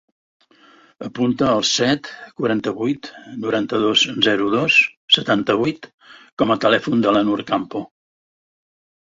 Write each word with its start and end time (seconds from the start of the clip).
Apunta 1.07 1.49
el 1.57 1.59
set, 1.71 2.09
quaranta-vuit, 2.41 3.09
noranta-dos, 3.43 4.07
zero, 4.29 4.49
dos, 4.55 4.79
setanta-vuit 5.19 5.87
com 6.43 6.57
a 6.57 6.59
telèfon 6.67 7.07
de 7.07 7.15
la 7.19 7.23
Nour 7.31 7.47
Campo. 7.53 7.85